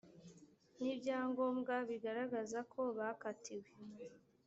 [0.77, 3.69] n ibyangombwa bigaragaza ko bakatiwe